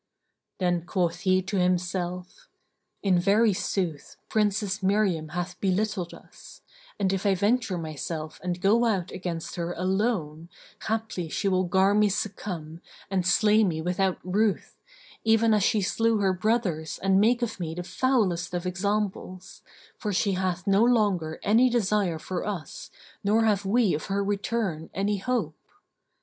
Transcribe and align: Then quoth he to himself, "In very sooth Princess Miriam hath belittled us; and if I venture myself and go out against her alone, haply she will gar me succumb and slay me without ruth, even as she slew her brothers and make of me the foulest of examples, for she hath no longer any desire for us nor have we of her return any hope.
Then 0.57 0.83
quoth 0.87 1.19
he 1.19 1.43
to 1.43 1.57
himself, 1.59 2.47
"In 3.03 3.19
very 3.19 3.53
sooth 3.53 4.15
Princess 4.29 4.81
Miriam 4.81 5.27
hath 5.29 5.61
belittled 5.61 6.11
us; 6.11 6.63
and 6.99 7.13
if 7.13 7.23
I 7.23 7.35
venture 7.35 7.77
myself 7.77 8.39
and 8.43 8.59
go 8.59 8.85
out 8.85 9.11
against 9.11 9.57
her 9.57 9.73
alone, 9.73 10.49
haply 10.87 11.29
she 11.29 11.47
will 11.47 11.65
gar 11.65 11.93
me 11.93 12.09
succumb 12.09 12.81
and 13.11 13.27
slay 13.27 13.63
me 13.63 13.79
without 13.79 14.17
ruth, 14.23 14.75
even 15.23 15.53
as 15.53 15.61
she 15.63 15.81
slew 15.81 16.17
her 16.17 16.33
brothers 16.33 16.97
and 17.03 17.21
make 17.21 17.43
of 17.43 17.59
me 17.59 17.75
the 17.75 17.83
foulest 17.83 18.55
of 18.55 18.65
examples, 18.65 19.61
for 19.99 20.11
she 20.11 20.31
hath 20.31 20.65
no 20.65 20.83
longer 20.83 21.39
any 21.43 21.69
desire 21.69 22.17
for 22.17 22.43
us 22.43 22.89
nor 23.23 23.45
have 23.45 23.65
we 23.67 23.93
of 23.93 24.05
her 24.07 24.23
return 24.23 24.89
any 24.95 25.17
hope. 25.19 25.53